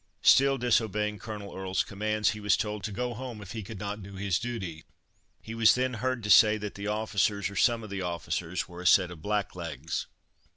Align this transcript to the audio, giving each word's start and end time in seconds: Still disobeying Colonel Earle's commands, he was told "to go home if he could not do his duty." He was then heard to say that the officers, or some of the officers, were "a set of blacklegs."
Still 0.23 0.57
disobeying 0.57 1.19
Colonel 1.19 1.55
Earle's 1.55 1.83
commands, 1.83 2.31
he 2.31 2.39
was 2.39 2.57
told 2.57 2.83
"to 2.85 2.91
go 2.91 3.13
home 3.13 3.39
if 3.39 3.51
he 3.51 3.61
could 3.61 3.77
not 3.77 4.01
do 4.01 4.15
his 4.15 4.39
duty." 4.39 4.83
He 5.43 5.53
was 5.53 5.75
then 5.75 5.93
heard 6.01 6.23
to 6.23 6.31
say 6.31 6.57
that 6.57 6.73
the 6.73 6.87
officers, 6.87 7.51
or 7.51 7.55
some 7.55 7.83
of 7.83 7.91
the 7.91 8.01
officers, 8.01 8.67
were 8.67 8.81
"a 8.81 8.87
set 8.87 9.11
of 9.11 9.21
blacklegs." 9.21 10.07